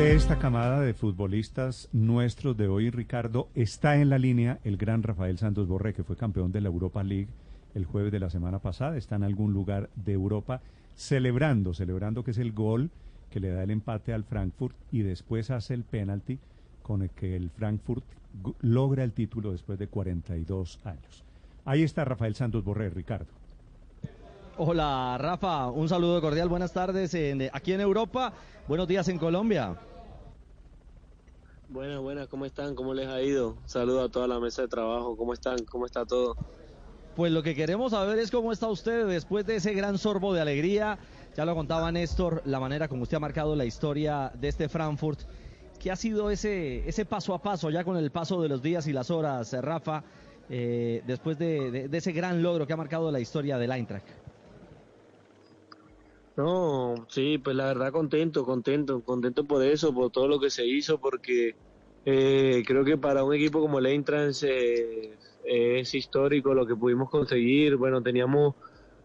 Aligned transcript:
De 0.00 0.14
esta 0.14 0.38
camada 0.38 0.80
de 0.80 0.94
futbolistas 0.94 1.90
nuestros 1.92 2.56
de 2.56 2.68
hoy, 2.68 2.88
Ricardo, 2.88 3.50
está 3.54 3.96
en 3.96 4.08
la 4.08 4.16
línea 4.16 4.58
el 4.64 4.78
gran 4.78 5.02
Rafael 5.02 5.36
Santos 5.36 5.68
Borré, 5.68 5.92
que 5.92 6.04
fue 6.04 6.16
campeón 6.16 6.52
de 6.52 6.62
la 6.62 6.68
Europa 6.68 7.02
League 7.02 7.28
el 7.74 7.84
jueves 7.84 8.10
de 8.10 8.18
la 8.18 8.30
semana 8.30 8.60
pasada. 8.60 8.96
Está 8.96 9.16
en 9.16 9.24
algún 9.24 9.52
lugar 9.52 9.90
de 9.96 10.14
Europa 10.14 10.62
celebrando, 10.96 11.74
celebrando 11.74 12.24
que 12.24 12.30
es 12.30 12.38
el 12.38 12.52
gol 12.52 12.88
que 13.30 13.40
le 13.40 13.50
da 13.50 13.62
el 13.62 13.70
empate 13.70 14.14
al 14.14 14.24
Frankfurt 14.24 14.74
y 14.90 15.02
después 15.02 15.50
hace 15.50 15.74
el 15.74 15.84
penalti 15.84 16.38
con 16.82 17.02
el 17.02 17.10
que 17.10 17.36
el 17.36 17.50
Frankfurt 17.50 18.06
logra 18.62 19.04
el 19.04 19.12
título 19.12 19.52
después 19.52 19.78
de 19.78 19.86
42 19.86 20.80
años. 20.84 21.24
Ahí 21.66 21.82
está 21.82 22.06
Rafael 22.06 22.34
Santos 22.34 22.64
Borré, 22.64 22.88
Ricardo. 22.88 23.28
Hola 24.56 25.18
Rafa, 25.18 25.68
un 25.68 25.90
saludo 25.90 26.22
cordial, 26.22 26.48
buenas 26.48 26.72
tardes 26.72 27.14
aquí 27.52 27.74
en 27.74 27.80
Europa, 27.82 28.32
buenos 28.66 28.88
días 28.88 29.06
en 29.08 29.18
Colombia. 29.18 29.76
Buenas, 31.70 32.00
buenas, 32.00 32.26
¿cómo 32.26 32.46
están? 32.46 32.74
¿Cómo 32.74 32.94
les 32.94 33.06
ha 33.06 33.22
ido? 33.22 33.56
Saludo 33.64 34.02
a 34.02 34.08
toda 34.08 34.26
la 34.26 34.40
mesa 34.40 34.62
de 34.62 34.66
trabajo, 34.66 35.16
¿cómo 35.16 35.32
están? 35.32 35.56
¿Cómo 35.66 35.86
está 35.86 36.04
todo? 36.04 36.36
Pues 37.14 37.30
lo 37.30 37.44
que 37.44 37.54
queremos 37.54 37.92
saber 37.92 38.18
es 38.18 38.32
cómo 38.32 38.50
está 38.50 38.66
usted 38.66 39.06
después 39.06 39.46
de 39.46 39.54
ese 39.54 39.72
gran 39.72 39.96
sorbo 39.96 40.34
de 40.34 40.40
alegría. 40.40 40.98
Ya 41.36 41.44
lo 41.44 41.54
contaba 41.54 41.92
Néstor, 41.92 42.42
la 42.44 42.58
manera 42.58 42.88
como 42.88 43.04
usted 43.04 43.18
ha 43.18 43.20
marcado 43.20 43.54
la 43.54 43.64
historia 43.64 44.32
de 44.34 44.48
este 44.48 44.68
Frankfurt. 44.68 45.20
¿Qué 45.78 45.92
ha 45.92 45.96
sido 45.96 46.32
ese, 46.32 46.88
ese 46.88 47.04
paso 47.04 47.34
a 47.34 47.38
paso, 47.40 47.70
ya 47.70 47.84
con 47.84 47.96
el 47.96 48.10
paso 48.10 48.42
de 48.42 48.48
los 48.48 48.60
días 48.62 48.88
y 48.88 48.92
las 48.92 49.08
horas, 49.08 49.52
eh, 49.52 49.60
Rafa, 49.60 50.02
eh, 50.48 51.04
después 51.06 51.38
de, 51.38 51.88
ese 51.92 52.10
gran 52.10 52.42
logro 52.42 52.66
que 52.66 52.72
ha 52.72 52.76
marcado 52.76 53.12
la 53.12 53.20
historia 53.20 53.58
del 53.58 53.70
Eintracht? 53.70 54.08
No, 56.40 57.06
sí, 57.10 57.36
pues 57.36 57.54
la 57.54 57.66
verdad 57.66 57.92
contento, 57.92 58.46
contento, 58.46 59.02
contento 59.04 59.46
por 59.46 59.62
eso, 59.62 59.92
por 59.92 60.10
todo 60.10 60.26
lo 60.26 60.40
que 60.40 60.48
se 60.48 60.64
hizo, 60.66 60.98
porque 60.98 61.54
eh, 62.06 62.62
creo 62.66 62.82
que 62.82 62.96
para 62.96 63.24
un 63.24 63.34
equipo 63.34 63.60
como 63.60 63.78
el 63.78 63.84
Eintracht 63.84 64.42
es 65.44 65.94
histórico 65.94 66.54
lo 66.54 66.66
que 66.66 66.74
pudimos 66.76 67.10
conseguir. 67.10 67.76
Bueno, 67.76 68.02
teníamos 68.02 68.54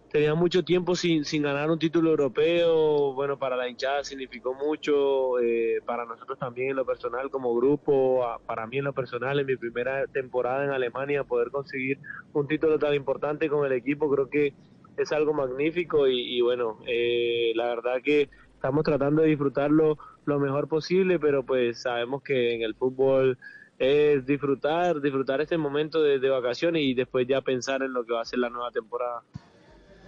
tenía 0.09 0.33
mucho 0.33 0.63
tiempo 0.63 0.95
sin, 0.95 1.25
sin 1.25 1.43
ganar 1.43 1.69
un 1.69 1.77
título 1.77 2.11
europeo. 2.11 3.13
Bueno, 3.13 3.37
para 3.37 3.57
la 3.57 3.67
hinchada 3.67 4.05
significó 4.05 4.53
mucho, 4.53 5.37
eh, 5.39 5.81
para 5.85 6.05
nosotros 6.05 6.39
también 6.39 6.69
en 6.69 6.77
lo 6.77 6.85
personal 6.85 7.29
como 7.29 7.53
grupo, 7.53 8.25
para 8.45 8.65
mí 8.65 8.77
en 8.77 8.85
lo 8.85 8.93
personal 8.93 9.39
en 9.41 9.45
mi 9.45 9.57
primera 9.57 10.07
temporada 10.07 10.63
en 10.63 10.71
Alemania 10.71 11.25
poder 11.25 11.51
conseguir 11.51 11.99
un 12.31 12.47
título 12.47 12.79
tan 12.79 12.93
importante 12.93 13.49
con 13.49 13.65
el 13.65 13.73
equipo, 13.73 14.09
creo 14.09 14.29
que 14.29 14.53
es 14.97 15.11
algo 15.11 15.33
magnífico 15.33 16.07
y, 16.07 16.41
bueno, 16.41 16.79
eh, 16.87 17.51
la 17.55 17.65
verdad 17.67 18.01
que 18.03 18.29
estamos 18.53 18.83
tratando 18.83 19.21
de 19.21 19.29
disfrutarlo 19.29 19.97
lo 20.25 20.39
mejor 20.39 20.67
posible, 20.67 21.19
pero 21.19 21.43
pues 21.43 21.81
sabemos 21.81 22.23
que 22.23 22.55
en 22.55 22.61
el 22.61 22.75
fútbol 22.75 23.37
es 23.77 24.25
disfrutar, 24.25 25.01
disfrutar 25.01 25.41
este 25.41 25.57
momento 25.57 26.01
de, 26.01 26.29
vacaciones 26.29 26.81
y 26.83 26.93
después 26.93 27.27
ya 27.27 27.41
pensar 27.41 27.83
en 27.83 27.93
lo 27.93 28.05
que 28.05 28.13
va 28.13 28.21
a 28.21 28.25
ser 28.25 28.39
la 28.39 28.49
nueva 28.49 28.71
temporada. 28.71 29.21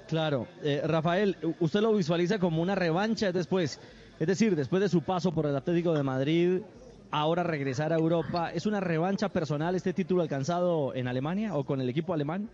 Claro, 0.07 0.47
eh, 0.63 0.81
Rafael, 0.85 1.35
usted 1.59 1.81
lo 1.81 1.93
visualiza 1.93 2.39
como 2.39 2.61
una 2.61 2.75
revancha 2.75 3.31
después, 3.31 3.79
es 4.19 4.27
decir, 4.27 4.55
después 4.55 4.81
de 4.81 4.89
su 4.89 5.01
paso 5.01 5.33
por 5.33 5.45
el 5.45 5.55
Atlético 5.55 5.93
de 5.93 6.01
Madrid, 6.01 6.61
ahora 7.11 7.43
regresar 7.43 7.91
a 7.91 7.97
Europa, 7.97 8.51
¿es 8.53 8.65
una 8.65 8.79
revancha 8.79 9.29
personal 9.29 9.75
este 9.75 9.93
título 9.93 10.21
alcanzado 10.21 10.93
en 10.95 11.07
Alemania 11.07 11.55
o 11.55 11.65
con 11.65 11.81
el 11.81 11.89
equipo 11.89 12.13
alemán? 12.13 12.49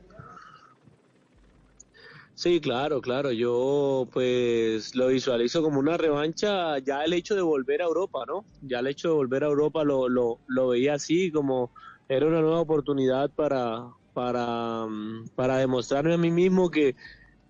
Sí, 2.36 2.60
claro, 2.60 3.00
claro. 3.02 3.32
Yo 3.32 4.08
pues 4.12 4.96
lo 4.96 5.08
visualizo 5.08 5.62
como 5.62 5.80
una 5.80 5.98
revancha. 5.98 6.80
Ya 6.80 7.04
el 7.04 7.14
hecho 7.14 7.36
de 7.36 7.42
volver 7.42 7.82
a 7.82 7.86
Europa, 7.86 8.24
¿no? 8.28 8.46
Ya 8.62 8.80
el 8.80 8.88
hecho 8.88 9.10
de 9.10 9.14
volver 9.16 9.44
a 9.44 9.48
Europa 9.48 9.84
lo, 9.84 10.10
lo, 10.10 10.42
lo 10.48 10.70
veía 10.70 10.96
así, 10.96 11.32
como 11.32 11.72
era 12.10 12.26
una 12.28 12.42
nueva 12.42 12.62
oportunidad 12.62 13.30
para, 13.32 13.84
para, 14.14 14.86
mm, 14.88 15.30
para 15.36 15.58
demostrarme 15.58 16.14
a 16.16 16.18
mí 16.18 16.32
mismo 16.32 16.70
que, 16.72 16.96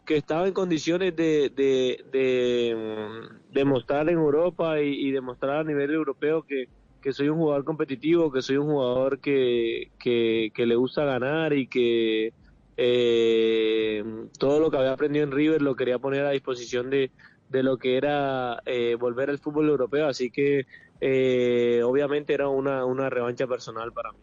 que 0.05 0.17
estaba 0.17 0.47
en 0.47 0.53
condiciones 0.53 1.15
de, 1.15 1.49
de, 1.49 2.03
de, 2.11 2.75
mm, 2.75 3.53
demostrar 3.53 4.09
en 4.09 4.17
Europa 4.17 4.81
y, 4.81 5.07
y, 5.07 5.11
demostrar 5.11 5.59
a 5.59 5.63
nivel 5.63 5.91
europeo 5.91 6.43
que, 6.43 6.67
que 7.01 7.13
soy 7.13 7.29
un 7.29 7.37
jugador 7.39 7.63
competitivo, 7.65 8.31
que 8.31 8.41
soy 8.41 8.57
un 8.57 8.67
jugador 8.67 9.19
que, 9.21 9.91
que, 9.99 10.51
que 10.53 10.65
le 10.65 10.75
gusta 10.75 11.05
ganar 11.05 11.53
y 11.53 11.67
que 11.67 12.33
eh, 12.77 14.03
todo 14.37 14.59
lo 14.59 14.71
que 14.71 14.77
había 14.77 14.93
aprendido 14.93 15.25
en 15.25 15.31
River 15.31 15.61
lo 15.61 15.75
quería 15.75 15.99
poner 15.99 16.25
a 16.25 16.31
disposición 16.31 16.89
de, 16.89 17.11
de 17.49 17.63
lo 17.63 17.77
que 17.77 17.97
era 17.97 18.61
eh, 18.65 18.95
volver 18.99 19.29
al 19.29 19.39
fútbol 19.39 19.69
europeo, 19.69 20.07
así 20.07 20.29
que 20.29 20.65
eh, 21.01 21.81
obviamente 21.83 22.33
era 22.33 22.47
una, 22.49 22.85
una 22.85 23.09
revancha 23.09 23.47
personal 23.47 23.91
para 23.91 24.11
mí. 24.11 24.19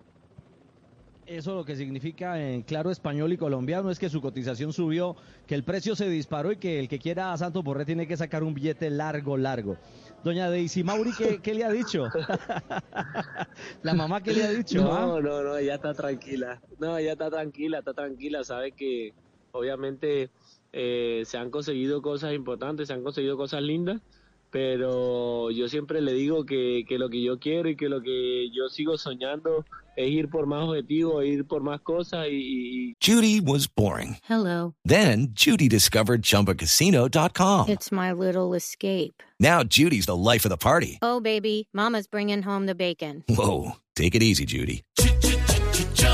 eso 1.36 1.54
lo 1.54 1.64
que 1.64 1.76
significa 1.76 2.40
en 2.40 2.62
claro 2.62 2.90
español 2.90 3.32
y 3.32 3.36
colombiano 3.36 3.90
es 3.90 3.98
que 4.00 4.08
su 4.08 4.20
cotización 4.20 4.72
subió, 4.72 5.14
que 5.46 5.54
el 5.54 5.62
precio 5.62 5.94
se 5.94 6.08
disparó 6.08 6.50
y 6.50 6.56
que 6.56 6.80
el 6.80 6.88
que 6.88 6.98
quiera 6.98 7.32
a 7.32 7.38
Santos 7.38 7.62
Borré 7.62 7.84
tiene 7.84 8.08
que 8.08 8.16
sacar 8.16 8.42
un 8.42 8.52
billete 8.52 8.90
largo, 8.90 9.36
largo. 9.36 9.76
Doña 10.24 10.50
Daisy 10.50 10.82
Mauri, 10.82 11.12
¿qué, 11.42 11.54
le 11.54 11.64
ha 11.64 11.70
dicho? 11.70 12.04
La 13.82 13.94
mamá, 13.94 14.22
¿qué 14.22 14.32
le 14.32 14.42
ha 14.42 14.50
dicho? 14.50 14.82
No, 14.82 14.92
ah? 14.92 15.20
no, 15.20 15.42
no, 15.42 15.56
ella 15.56 15.76
está 15.76 15.94
tranquila. 15.94 16.60
No, 16.78 16.98
ella 16.98 17.12
está 17.12 17.30
tranquila, 17.30 17.78
está 17.78 17.94
tranquila. 17.94 18.42
Sabe 18.42 18.72
que 18.72 19.14
obviamente 19.52 20.30
eh, 20.72 21.22
se 21.24 21.38
han 21.38 21.50
conseguido 21.50 22.02
cosas 22.02 22.34
importantes, 22.34 22.88
se 22.88 22.94
han 22.94 23.04
conseguido 23.04 23.36
cosas 23.36 23.62
lindas 23.62 24.02
pero 24.50 25.50
yo 25.50 25.68
siempre 25.68 26.00
le 26.00 26.12
digo 26.12 26.44
que, 26.44 26.84
que, 26.88 26.98
lo 26.98 27.08
que 27.08 27.22
yo 27.22 27.38
quiero 27.38 27.68
y 27.68 27.76
que 27.76 27.88
lo 27.88 28.02
que 28.02 28.50
yo 28.52 28.68
sigo 28.68 28.98
soñando 28.98 29.64
es 29.96 30.10
ir 30.10 30.28
por 30.28 30.46
más 30.46 30.62
objetivos, 30.64 31.24
ir 31.24 31.44
por 31.44 31.62
más 31.62 31.80
cosas 31.80 32.26
y, 32.30 32.90
y... 32.90 32.94
Judy 33.00 33.40
was 33.40 33.66
boring. 33.66 34.16
Hello. 34.28 34.74
Then 34.84 35.28
Judy 35.34 35.68
discovered 35.68 36.22
chumbacasino.com. 36.22 37.68
It's 37.68 37.92
my 37.92 38.12
little 38.12 38.54
escape. 38.54 39.22
Now 39.38 39.62
Judy's 39.62 40.06
the 40.06 40.16
life 40.16 40.44
of 40.44 40.50
the 40.50 40.58
party. 40.58 40.98
Oh 41.02 41.20
baby, 41.20 41.68
mama's 41.72 42.06
bringing 42.06 42.42
home 42.42 42.66
the 42.66 42.74
bacon. 42.74 43.24
Whoa, 43.28 43.76
take 43.94 44.14
it 44.14 44.22
easy 44.22 44.44
Judy. 44.44 44.82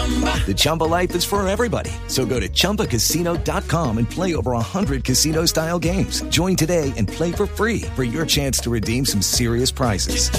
The 0.05 0.55
Chumba 0.55 0.85
life 0.85 1.15
is 1.17 1.25
for 1.25 1.47
everybody. 1.49 1.91
So 2.07 2.25
go 2.25 2.39
to 2.39 2.49
ChumbaCasino.com 2.49 3.99
and 3.99 4.09
play 4.09 4.35
over 4.37 4.53
100 4.53 5.03
casino 5.03 5.47
style 5.47 5.79
games. 5.81 6.23
Join 6.29 6.55
today 6.55 6.93
and 6.97 7.09
play 7.09 7.33
for 7.33 7.47
free 7.47 7.81
for 7.97 8.05
your 8.05 8.25
chance 8.25 8.61
to 8.61 8.71
redeem 8.71 9.05
some 9.05 9.21
serious 9.23 9.73
prizes. 9.73 10.31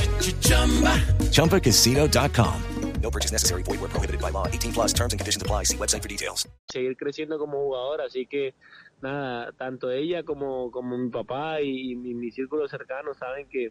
ChumbaCasino.com. 1.32 2.62
No 3.02 3.12
purchase 3.12 3.32
necessary. 3.32 3.64
Void 3.64 3.80
where 3.82 3.90
prohibited 3.90 4.22
by 4.22 4.32
law. 4.32 4.48
18 4.48 4.74
plus 4.74 4.94
terms 4.94 5.14
and 5.14 5.20
conditions 5.20 5.42
apply. 5.42 5.64
See 5.64 5.78
website 5.78 6.02
for 6.02 6.08
details. 6.10 6.48
seguir 6.70 6.96
creciendo 6.98 7.38
como 7.38 7.58
jugador, 7.58 8.02
así 8.02 8.26
que 8.28 8.54
nada, 9.02 9.52
tanto 9.54 9.90
ella 9.92 10.24
como, 10.24 10.72
como 10.72 10.98
mi 10.98 11.10
papá 11.10 11.62
y, 11.62 11.96
mi, 11.96 12.14
mi 12.16 12.32
círculo 12.32 12.68
cercano 12.68 13.14
saben 13.14 13.48
que, 13.50 13.70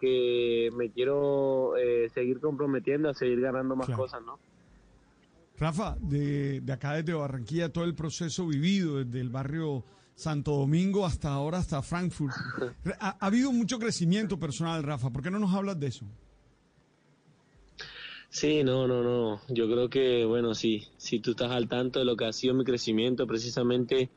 que 0.00 0.70
me 0.74 0.90
quiero 0.90 1.76
eh, 1.76 2.08
seguir 2.14 2.40
comprometiendo 2.40 3.10
a 3.10 3.14
seguir 3.14 3.40
ganando 3.40 3.76
más 3.76 3.86
Claro. 3.86 4.02
cosas, 4.02 4.22
¿no? 4.22 4.38
Rafa, 5.58 5.96
de, 6.00 6.60
de 6.60 6.72
acá 6.72 6.94
desde 6.94 7.12
Barranquilla, 7.12 7.72
todo 7.72 7.84
el 7.84 7.94
proceso 7.94 8.46
vivido 8.46 9.04
desde 9.04 9.20
el 9.20 9.30
barrio 9.30 9.84
Santo 10.14 10.52
Domingo 10.52 11.06
hasta 11.06 11.32
ahora, 11.32 11.58
hasta 11.58 11.80
Frankfurt. 11.82 12.34
Ha, 13.00 13.16
ha 13.20 13.26
habido 13.26 13.52
mucho 13.52 13.78
crecimiento 13.78 14.38
personal, 14.38 14.82
Rafa. 14.82 15.10
¿Por 15.10 15.22
qué 15.22 15.30
no 15.30 15.38
nos 15.38 15.54
hablas 15.54 15.78
de 15.78 15.88
eso? 15.88 16.06
Sí, 18.34 18.64
no, 18.64 18.88
no, 18.88 19.04
no. 19.04 19.40
Yo 19.48 19.66
creo 19.66 19.88
que, 19.88 20.24
bueno, 20.24 20.54
sí, 20.54 20.88
si 20.96 21.20
tú 21.20 21.32
estás 21.32 21.52
al 21.52 21.68
tanto 21.68 22.00
de 22.00 22.04
lo 22.04 22.16
que 22.16 22.24
ha 22.24 22.32
sido 22.32 22.52
mi 22.52 22.64
crecimiento, 22.64 23.28
precisamente 23.28 24.10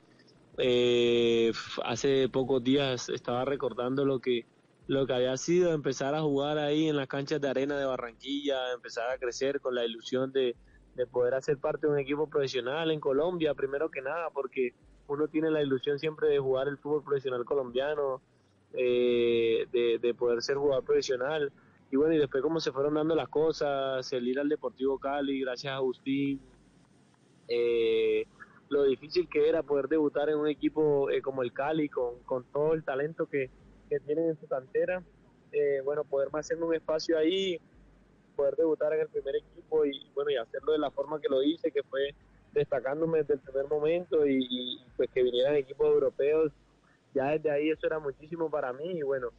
eh, 0.57 1.53
hace 1.85 2.27
pocos 2.29 2.63
días 2.63 3.09
estaba 3.09 3.45
recordando 3.45 4.05
lo 4.05 4.19
que 4.19 4.45
lo 4.87 5.05
que 5.05 5.13
había 5.13 5.35
sido 5.37 5.73
empezar 5.73 6.15
a 6.15 6.21
jugar 6.21 6.57
ahí 6.57 6.87
en 6.87 6.95
las 6.95 7.07
canchas 7.07 7.41
de 7.41 7.49
arena 7.49 7.77
de 7.77 7.85
Barranquilla, 7.85 8.71
empezar 8.73 9.11
a 9.11 9.17
crecer 9.17 9.59
con 9.59 9.75
la 9.75 9.85
ilusión 9.85 10.31
de, 10.31 10.55
de 10.97 11.05
poder 11.05 11.35
hacer 11.35 11.57
parte 11.57 11.87
de 11.87 11.93
un 11.93 11.99
equipo 11.99 12.27
profesional 12.27 12.91
en 12.91 12.99
Colombia, 12.99 13.53
primero 13.53 13.89
que 13.89 14.01
nada, 14.01 14.29
porque 14.31 14.73
uno 15.07 15.27
tiene 15.27 15.49
la 15.51 15.61
ilusión 15.61 15.99
siempre 15.99 16.27
de 16.27 16.39
jugar 16.39 16.67
el 16.67 16.77
fútbol 16.77 17.03
profesional 17.03 17.45
colombiano, 17.45 18.21
eh, 18.73 19.67
de, 19.71 19.99
de 19.99 20.13
poder 20.13 20.41
ser 20.41 20.57
jugador 20.57 20.83
profesional. 20.83 21.51
Y 21.91 21.95
bueno, 21.95 22.15
y 22.15 22.17
después 22.17 22.43
cómo 22.43 22.59
se 22.59 22.71
fueron 22.71 22.95
dando 22.95 23.15
las 23.15 23.29
cosas, 23.29 24.11
el 24.11 24.27
ir 24.27 24.39
al 24.39 24.49
Deportivo 24.49 24.99
Cali, 24.99 25.39
gracias 25.39 25.71
a 25.71 25.77
Agustín, 25.77 26.41
eh, 27.47 28.25
lo 28.69 28.83
difícil 28.83 29.29
que 29.29 29.47
era 29.47 29.63
poder 29.63 29.87
debutar 29.87 30.29
en 30.29 30.37
un 30.37 30.47
equipo 30.47 31.09
eh, 31.09 31.21
como 31.21 31.43
el 31.43 31.53
Cali, 31.53 31.87
con, 31.87 32.19
con 32.25 32.43
todo 32.51 32.73
el 32.73 32.83
talento 32.83 33.27
que, 33.27 33.49
que 33.89 33.99
tienen 33.99 34.29
en 34.29 34.37
su 34.37 34.47
cantera, 34.47 35.01
eh, 35.51 35.79
bueno, 35.85 36.03
poder 36.03 36.27
hacerme 36.33 36.65
un 36.65 36.75
espacio 36.75 37.17
ahí, 37.17 37.59
poder 38.37 38.55
debutar 38.55 38.93
en 38.93 39.01
el 39.01 39.09
primer 39.09 39.35
equipo 39.35 39.85
y 39.85 40.09
bueno, 40.13 40.31
y 40.31 40.37
hacerlo 40.37 40.71
de 40.73 40.77
la 40.77 40.91
forma 40.91 41.19
que 41.19 41.27
lo 41.27 41.43
hice, 41.43 41.71
que 41.71 41.83
fue 41.83 42.13
destacándome 42.53 43.19
desde 43.19 43.33
el 43.33 43.39
primer 43.39 43.67
momento 43.67 44.25
y, 44.25 44.47
y, 44.49 44.85
pues 44.95 45.09
que 45.09 45.23
vinieran 45.23 45.55
equipos 45.55 45.87
europeos, 45.87 46.51
ya 47.13 47.31
desde 47.31 47.51
ahí 47.51 47.69
eso 47.69 47.87
era 47.87 47.99
muchísimo 47.99 48.49
para 48.49 48.71
mí 48.71 48.99
y 48.99 49.01
bueno, 49.01 49.29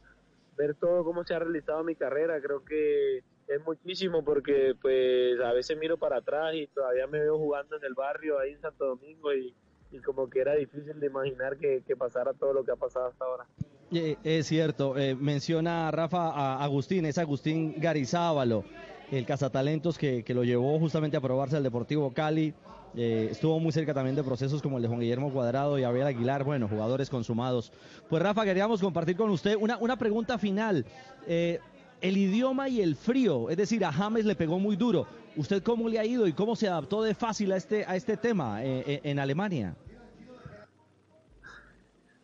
ver 0.57 0.75
todo 0.75 1.03
cómo 1.05 1.23
se 1.23 1.33
ha 1.33 1.39
realizado 1.39 1.83
mi 1.83 1.95
carrera, 1.95 2.41
creo 2.41 2.63
que 2.65 3.23
es 3.47 3.65
muchísimo 3.65 4.23
porque 4.23 4.75
pues 4.79 5.39
a 5.39 5.53
veces 5.53 5.77
miro 5.77 5.97
para 5.97 6.17
atrás 6.17 6.53
y 6.53 6.67
todavía 6.67 7.07
me 7.07 7.19
veo 7.19 7.37
jugando 7.37 7.77
en 7.77 7.83
el 7.85 7.93
barrio 7.93 8.37
ahí 8.37 8.51
en 8.51 8.61
Santo 8.61 8.85
Domingo 8.85 9.33
y, 9.33 9.55
y 9.91 9.99
como 9.99 10.29
que 10.29 10.41
era 10.41 10.53
difícil 10.55 10.99
de 10.99 11.07
imaginar 11.07 11.57
que, 11.57 11.81
que 11.87 11.95
pasara 11.95 12.33
todo 12.33 12.53
lo 12.53 12.63
que 12.63 12.71
ha 12.71 12.75
pasado 12.75 13.07
hasta 13.07 13.25
ahora. 13.25 13.45
Eh, 13.91 14.17
es 14.23 14.45
cierto, 14.45 14.97
eh, 14.97 15.15
menciona 15.15 15.89
Rafa 15.89 16.29
a 16.29 16.63
Agustín, 16.63 17.05
es 17.05 17.17
Agustín 17.17 17.73
Garizábalo, 17.77 18.63
el 19.11 19.25
cazatalentos 19.25 19.97
que, 19.97 20.23
que 20.23 20.33
lo 20.33 20.43
llevó 20.43 20.77
justamente 20.79 21.17
a 21.17 21.21
probarse 21.21 21.55
al 21.55 21.63
Deportivo 21.63 22.13
Cali. 22.13 22.53
Eh, 22.95 23.29
estuvo 23.31 23.59
muy 23.59 23.71
cerca 23.71 23.93
también 23.93 24.15
de 24.15 24.23
procesos 24.23 24.61
como 24.61 24.77
el 24.77 24.83
de 24.83 24.87
Juan 24.87 24.99
Guillermo 24.99 25.31
Cuadrado 25.31 25.77
y 25.77 25.83
Abel 25.83 26.07
Aguilar, 26.07 26.43
bueno, 26.43 26.67
jugadores 26.67 27.09
consumados. 27.09 27.71
Pues 28.09 28.21
Rafa, 28.21 28.43
queríamos 28.45 28.81
compartir 28.81 29.15
con 29.15 29.29
usted 29.29 29.55
una, 29.55 29.77
una 29.77 29.97
pregunta 29.97 30.37
final. 30.37 30.85
Eh, 31.27 31.59
el 32.01 32.17
idioma 32.17 32.69
y 32.69 32.81
el 32.81 32.95
frío, 32.95 33.49
es 33.49 33.57
decir, 33.57 33.83
a 33.85 33.91
James 33.91 34.25
le 34.25 34.35
pegó 34.35 34.57
muy 34.57 34.75
duro. 34.75 35.05
¿Usted 35.35 35.61
cómo 35.61 35.87
le 35.87 35.99
ha 35.99 36.05
ido 36.05 36.27
y 36.27 36.33
cómo 36.33 36.55
se 36.55 36.67
adaptó 36.67 37.03
de 37.03 37.13
fácil 37.13 37.51
a 37.51 37.57
este, 37.57 37.85
a 37.85 37.95
este 37.95 38.17
tema 38.17 38.63
eh, 38.63 39.01
en 39.03 39.19
Alemania? 39.19 39.75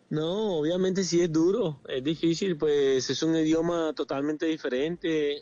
No, 0.10 0.60
obviamente 0.60 1.04
sí 1.04 1.22
es 1.22 1.32
duro, 1.32 1.82
es 1.88 2.04
difícil, 2.04 2.58
pues 2.58 3.10
es 3.10 3.24
un 3.24 3.36
idioma 3.36 3.92
totalmente 3.94 4.46
diferente, 4.46 5.42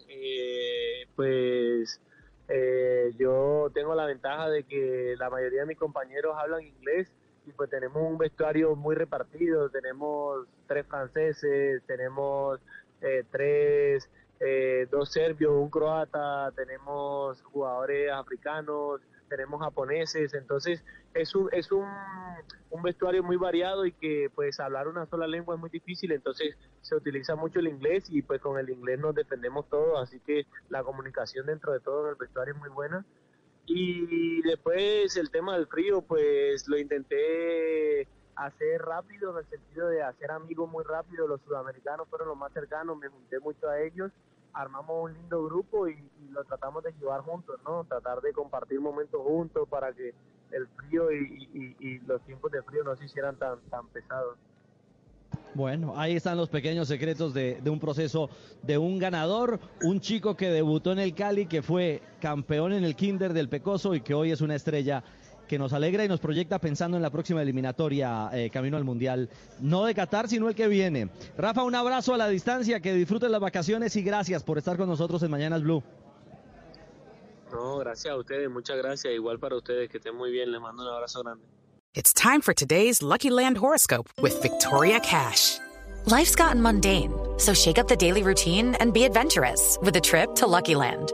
pues 1.15 1.99
eh, 2.47 3.13
yo 3.17 3.71
tengo 3.73 3.95
la 3.95 4.05
ventaja 4.05 4.49
de 4.49 4.63
que 4.63 5.15
la 5.17 5.29
mayoría 5.29 5.61
de 5.61 5.67
mis 5.67 5.77
compañeros 5.77 6.35
hablan 6.37 6.61
inglés 6.61 7.11
y 7.45 7.51
pues 7.51 7.69
tenemos 7.69 8.03
un 8.03 8.17
vestuario 8.17 8.75
muy 8.75 8.95
repartido, 8.95 9.69
tenemos 9.69 10.47
tres 10.67 10.85
franceses, 10.87 11.81
tenemos 11.85 12.59
eh, 13.01 13.23
tres, 13.31 14.09
eh, 14.39 14.87
dos 14.89 15.11
serbios, 15.11 15.53
un 15.53 15.69
croata, 15.69 16.51
tenemos 16.55 17.41
jugadores 17.43 18.11
africanos, 18.11 19.01
tenemos 19.33 19.61
japoneses, 19.61 20.35
entonces 20.35 20.83
es 21.15 21.33
un, 21.33 21.49
es 21.51 21.71
un, 21.71 21.87
un 22.69 22.83
vestuario 22.83 23.23
muy 23.23 23.35
variado 23.35 23.85
y 23.85 23.91
que 23.91 24.29
pues 24.35 24.59
hablar 24.59 24.87
una 24.87 25.07
sola 25.07 25.25
lengua 25.25 25.55
es 25.55 25.61
muy 25.61 25.71
difícil, 25.71 26.11
entonces 26.11 26.55
se 26.81 26.95
utiliza 26.95 27.35
mucho 27.35 27.59
el 27.59 27.67
inglés 27.67 28.05
y 28.09 28.21
pues 28.21 28.39
con 28.41 28.59
el 28.59 28.69
inglés 28.69 28.99
nos 28.99 29.15
defendemos 29.15 29.67
todos, 29.69 29.99
así 29.99 30.19
que 30.19 30.45
la 30.69 30.83
comunicación 30.83 31.47
dentro 31.47 31.73
de 31.73 31.79
todo 31.79 32.09
el 32.09 32.15
vestuario 32.15 32.53
es 32.53 32.59
muy 32.59 32.69
buena. 32.69 33.03
Y 33.65 34.41
después 34.41 35.15
el 35.17 35.31
tema 35.31 35.55
del 35.55 35.67
frío, 35.67 36.01
pues 36.01 36.67
lo 36.67 36.77
intenté 36.77 38.07
hacer 38.35 38.81
rápido 38.81 39.31
en 39.31 39.37
el 39.37 39.49
sentido 39.49 39.87
de 39.87 40.03
hacer 40.03 40.31
amigos 40.31 40.69
muy 40.69 40.83
rápido, 40.83 41.27
los 41.27 41.41
sudamericanos 41.41 42.07
fueron 42.09 42.27
los 42.27 42.37
más 42.37 42.51
cercanos, 42.53 42.97
me 42.97 43.07
junté 43.07 43.39
mucho 43.39 43.67
a 43.69 43.81
ellos, 43.81 44.11
armamos 44.53 45.03
un 45.03 45.13
lindo 45.13 45.43
grupo 45.45 45.87
y, 45.87 45.95
lo 46.31 46.43
tratamos 46.45 46.83
de 46.83 46.91
llevar 46.93 47.21
juntos, 47.21 47.59
¿no? 47.63 47.83
Tratar 47.83 48.19
de 48.21 48.33
compartir 48.33 48.79
momentos 48.81 49.21
juntos 49.21 49.67
para 49.69 49.93
que 49.93 50.15
el 50.51 50.67
frío 50.67 51.11
y, 51.11 51.47
y- 51.53 51.75
y 51.87 51.99
los 52.07 52.19
tiempos 52.23 52.51
de 52.51 52.63
frío 52.63 52.83
no 52.83 52.95
se 52.95 53.05
hicieran 53.05 53.35
tan, 53.37 53.59
tan 53.69 53.87
pesados. 53.89 54.35
Bueno, 55.53 55.93
ahí 55.95 56.15
están 56.15 56.37
los 56.37 56.49
pequeños 56.49 56.87
secretos 56.87 57.31
de, 57.35 57.61
de 57.61 57.69
un 57.69 57.79
proceso 57.79 58.31
de 58.63 58.79
un 58.79 58.97
ganador, 58.97 59.59
un 59.83 59.99
chico 59.99 60.35
que 60.35 60.49
debutó 60.49 60.91
en 60.91 60.97
el 60.99 61.13
Cali, 61.13 61.45
que 61.45 61.61
fue 61.61 62.01
campeón 62.19 62.73
en 62.73 62.83
el 62.83 62.95
Kinder 62.95 63.33
del 63.33 63.49
Pecoso 63.49 63.93
y 63.93 64.01
que 64.01 64.15
hoy 64.15 64.31
es 64.31 64.41
una 64.41 64.55
estrella 64.55 65.03
que 65.47 65.59
nos 65.59 65.73
alegra 65.73 66.03
y 66.05 66.07
nos 66.07 66.19
proyecta 66.19 66.59
pensando 66.59 66.97
en 66.97 67.03
la 67.03 67.09
próxima 67.09 67.41
eliminatoria 67.41 68.29
eh, 68.33 68.49
camino 68.49 68.77
al 68.77 68.83
Mundial, 68.83 69.29
no 69.59 69.85
de 69.85 69.93
Qatar, 69.93 70.27
sino 70.27 70.49
el 70.49 70.55
que 70.55 70.67
viene. 70.67 71.09
Rafa, 71.37 71.63
un 71.63 71.75
abrazo 71.75 72.13
a 72.13 72.17
la 72.17 72.27
distancia, 72.27 72.79
que 72.79 72.93
disfruten 72.93 73.31
las 73.31 73.41
vacaciones 73.41 73.95
y 73.95 74.03
gracias 74.03 74.43
por 74.43 74.57
estar 74.57 74.77
con 74.77 74.87
nosotros 74.87 75.21
en 75.23 75.31
Mañanas 75.31 75.61
Blue. 75.63 75.83
No, 77.51 77.77
gracias 77.77 78.11
a 78.13 78.17
ustedes, 78.17 78.49
muchas 78.49 78.77
gracias, 78.77 79.13
igual 79.13 79.37
para 79.39 79.55
ustedes, 79.55 79.89
que 79.89 79.97
estén 79.97 80.15
muy 80.15 80.31
bien, 80.31 80.51
les 80.51 80.59
mando 80.59 80.83
un 80.83 80.89
abrazo 80.89 81.21
grande. 81.21 81.45
It's 81.93 82.11
time 82.11 82.41
for 82.41 82.55
today's 82.55 83.03
Lucky 83.03 83.29
Land 83.29 83.57
horoscope 83.57 84.09
with 84.19 84.41
Victoria 84.41 84.99
Cash. 84.99 85.59
Life's 86.07 86.35
gotten 86.35 86.59
mundane, 86.59 87.13
so 87.37 87.53
shake 87.53 87.77
up 87.77 87.87
the 87.87 87.95
daily 87.95 88.23
routine 88.23 88.75
and 88.79 88.91
be 88.91 89.03
adventurous 89.03 89.77
with 89.83 89.95
a 89.95 90.01
trip 90.01 90.33
to 90.35 90.47
Lucky 90.47 90.73
Land. 90.73 91.13